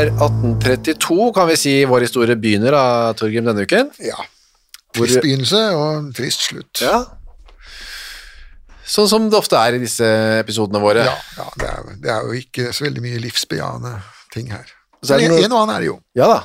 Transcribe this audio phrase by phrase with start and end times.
[0.00, 2.82] Er 1832, kan vi si vår historie begynner da,
[3.18, 3.90] Torgrim, denne uken.
[4.04, 4.18] Ja.
[4.96, 6.80] Hvor- begynnelse og trist slutt.
[6.82, 7.04] Ja.
[8.90, 10.06] Sånn som det ofte er i disse
[10.40, 11.04] episodene våre.
[11.06, 13.92] ja, ja det, er, det er jo ikke så veldig mye livsbejaende
[14.34, 14.66] ting her.
[15.02, 15.98] Så er det Men noe- en og annen er det jo.
[16.18, 16.40] Ja da.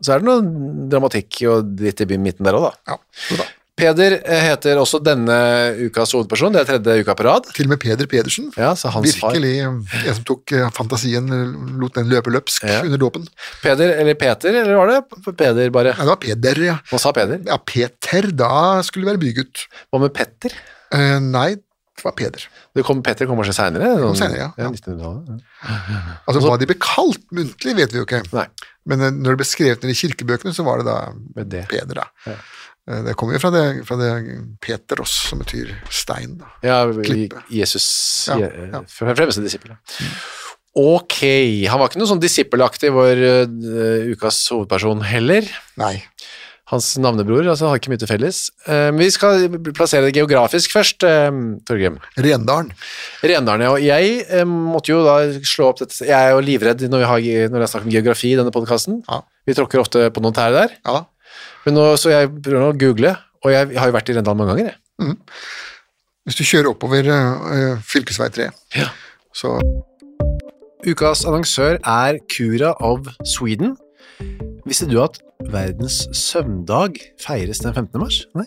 [0.00, 2.92] Så er det noe dramatikk og dritt i midten der òg, da.
[2.92, 2.98] Ja,
[3.32, 3.48] jo da.
[3.78, 5.36] Peder eh, heter også denne
[5.86, 6.54] ukas hovedperson.
[6.56, 7.46] Det er tredje uka på rad.
[7.54, 8.48] Til og med Peder Pedersen.
[8.58, 8.72] Ja.
[8.74, 9.78] Virkelig en
[10.16, 11.30] som tok eh, fantasien,
[11.80, 12.80] lot den løpe løpsk Ja.
[12.84, 13.28] under dåpen.
[13.62, 15.94] Peder, eller Peter, eller var det Peder bare?
[15.94, 16.76] Ja, det var Peder, ja.
[16.90, 17.40] Hva sa Peder.
[17.46, 18.52] Ja, Peter, da
[18.86, 19.64] skulle det være bygutt.
[19.92, 20.58] Hva med Petter?
[20.92, 21.50] Eh, nei,
[21.98, 22.44] det var Peder.
[22.74, 23.94] Det kom, Petter kom kanskje seinere?
[24.18, 24.50] senere, ja.
[24.58, 24.68] Ja.
[24.74, 25.40] 1900-tallet.
[25.62, 26.02] ja.
[26.26, 28.22] Altså, Hva de ble kalt muntlig, vet vi jo ikke.
[28.36, 28.46] Nei.
[28.88, 30.98] Men eh, når det ble skrevet ned i kirkebøkene, så var det da
[31.42, 31.64] det.
[31.72, 32.02] Peder.
[32.02, 32.06] da.
[32.26, 32.36] Ja.
[32.88, 34.10] Eh, Det kommer jo fra det, fra det
[34.64, 36.38] Peteros, som betyr stein.
[36.40, 36.50] da.
[36.64, 37.44] Ja, Klippe.
[37.52, 38.82] Jesus Ja, ja.
[38.88, 39.76] Fremste disippel.
[40.78, 41.22] Ok,
[41.66, 45.48] han var ikke noe sånn disippelaktig vår uh, ukas hovedperson heller.
[45.80, 45.96] Nei.
[46.68, 48.42] Hans navnebror altså, har ikke mye til felles.
[48.68, 51.32] Uh, Men vi skal plassere det geografisk først, uh,
[51.66, 51.96] Torgrim.
[52.20, 52.70] Rendalen.
[53.24, 53.72] Rendalen, ja.
[53.74, 57.50] Og jeg måtte jo da slå opp dette Jeg er jo livredd når, vi har,
[57.56, 59.02] når jeg snakker om geografi i denne podkasten.
[59.08, 59.22] Ja.
[59.48, 60.78] Vi tråkker ofte på noen tær der.
[60.86, 61.06] Ja.
[61.66, 64.40] Men nå, så jeg prøver nå å google, og jeg har jo vært i Rendalen
[64.42, 64.76] mange ganger.
[64.98, 65.16] Jeg.
[66.28, 68.88] Hvis du kjører oppover uh, fylkesvei 3, Ja.
[69.32, 69.56] så
[70.88, 73.76] Ukas annonsør er Cura of Sweden.
[74.68, 75.18] Visste du at
[75.50, 77.98] verdens søvndag feires den 15.
[78.00, 78.20] mars?
[78.38, 78.46] Nei.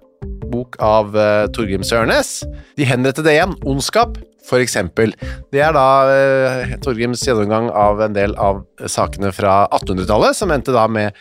[0.51, 2.41] bok av uh, Torgrim Sørnes.
[2.77, 4.19] De henrettede igjen, Ondskap,
[4.59, 5.13] eksempel.
[5.53, 10.75] Det er da uh, Torgrims gjennomgang av en del av sakene fra 1800-tallet, som endte
[10.75, 11.15] da med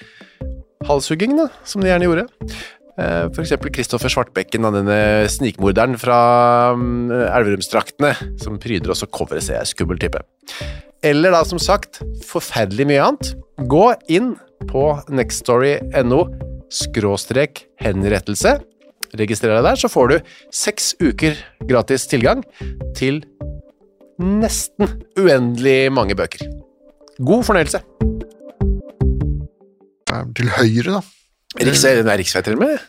[0.88, 2.26] halshugging, som de gjerne gjorde.
[3.00, 5.00] Uh, for eksempel Kristoffer Svartbekken, da, denne
[5.30, 6.20] snikmorderen fra
[6.74, 9.74] um, Elverumsdraktene, som pryder også coveret, ser jeg.
[9.76, 10.22] Skummel type.
[11.06, 13.34] Eller da, som sagt, forferdelig mye annet.
[13.70, 14.34] Gå inn
[14.68, 16.24] på nextstory.no
[16.70, 18.58] skråstrek henrettelse
[19.18, 20.16] registrer deg der, så får du
[20.54, 22.44] seks uker gratis tilgang
[22.96, 23.22] til
[24.20, 26.44] nesten uendelig mange bøker.
[27.20, 27.82] God fornøyelse.
[30.36, 31.02] Til høyre, da.
[31.60, 32.82] Riksvei, er riksvei til og med?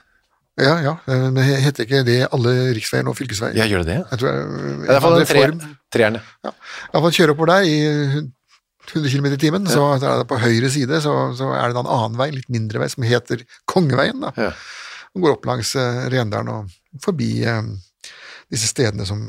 [0.61, 0.93] Ja, ja.
[1.07, 3.55] Men heter ikke det alle riksveier nå fylkesveier?
[3.57, 3.99] Ja, gjør det det?
[4.11, 6.21] Jeg tror jeg, Ja, det er iallfall en tre, treerne.
[6.45, 6.53] Ja.
[6.91, 7.77] Iallfall kjøre oppover der i
[8.91, 11.87] 100 km i timen, så er det på høyre side så, så er det en
[11.87, 14.19] annen vei, litt mindre vei, som heter Kongeveien.
[14.25, 14.33] da.
[14.37, 14.51] Ja.
[15.15, 17.61] Den går opp langs eh, Rendalen og forbi eh,
[18.51, 19.25] disse stedene som,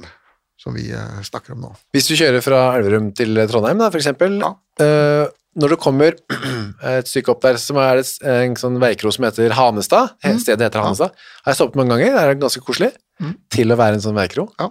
[0.58, 1.70] som vi eh, snakker om nå.
[1.94, 4.52] Hvis du kjører fra Elverum til Trondheim, da, for eksempel, Ja.
[4.82, 6.14] eh, når du kommer
[6.94, 10.38] et stykke opp der, som er et, en sånn veikro som heter Hanestad, mm.
[10.40, 11.12] stedet heter Hanestad,
[11.44, 12.92] har jeg stoppet mange ganger, det er ganske koselig,
[13.22, 13.34] Mm.
[13.54, 14.46] til å være en sånn veikro.
[14.58, 14.66] Ja.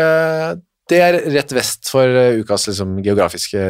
[0.00, 0.54] Eh,
[0.90, 3.60] det er rett vest for eh, ukas liksom, geografiske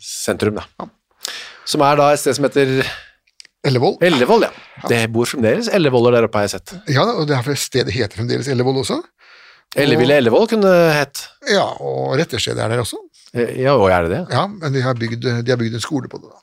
[0.00, 0.64] sentrum, da.
[0.80, 0.86] Mm.
[1.26, 1.26] Ja.
[1.68, 2.70] Som er da et sted som heter
[3.64, 3.96] Ellevoll.
[4.04, 4.50] Ellevoll, ja.
[4.90, 6.74] Det bor fremdeles ellevoller der oppe, har jeg sett.
[6.92, 9.00] Ja, og det er for stedet heter fremdeles Ellevoll også.
[9.80, 11.22] Elleville Ellevoll kunne det hett.
[11.50, 13.00] Ja, og retterstedet er der også.
[13.34, 14.22] Eh, Ja, og er det det?
[14.36, 16.30] Ja, men de har bygd, de har bygd en skole på det.
[16.30, 16.42] da.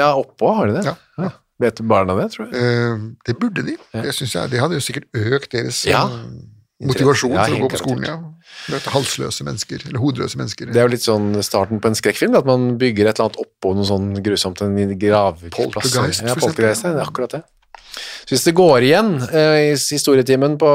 [0.00, 0.84] Ja, oppå har de det.
[0.88, 1.30] Ja, ja.
[1.62, 2.58] Vet barna det, tror jeg?
[2.58, 3.76] Eh, det burde de.
[3.94, 4.00] Ja.
[4.08, 6.00] Det, synes jeg, det hadde jo sikkert økt deres Ja.
[6.08, 6.24] eh,
[6.82, 8.04] motivasjon Ja, for å gå på skolen.
[8.08, 8.16] ja.
[8.70, 10.66] Møte halsløse mennesker, eller hodeløse mennesker.
[10.72, 13.40] Det er jo litt sånn starten på en skrekkfilm, at man bygger et eller annet
[13.44, 15.52] oppå noe sånn grusomt, en gravplass.
[15.54, 16.40] Poltergeist, Ja, for eksempel.
[16.48, 17.42] poltergeist, ja, det er akkurat det.
[18.24, 20.70] Så hvis det går igjen eh, i historietimen på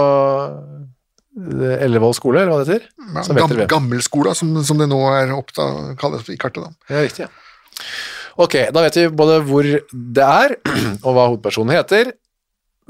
[1.39, 3.53] Ellevål skole, eller hva det heter, Ja, gam.
[3.69, 6.63] Gammelskola, som, som det nå er opptatt, kalles i kartet.
[6.65, 6.93] da.
[6.95, 7.85] Ja, riktig, ja.
[8.39, 10.55] Ok, da vet vi både hvor det er,
[11.05, 12.11] og hva hovedpersonen heter,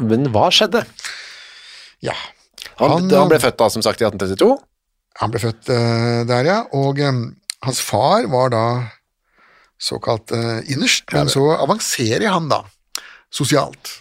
[0.02, 0.84] men hva skjedde?
[2.06, 2.16] Ja.
[2.80, 4.56] Han, Han, han ble født da, som sagt, i 1832.
[5.20, 7.24] Han ble født uh, der, ja, og um,
[7.66, 8.66] hans far var da
[9.80, 12.64] såkalt uh, innerst, men så avanserer han da
[13.34, 14.00] sosialt.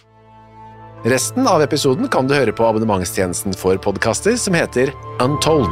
[1.07, 4.91] Resten av episoden kan du høre på abonnementstjenesten for podkaster som heter
[5.23, 5.71] Untold.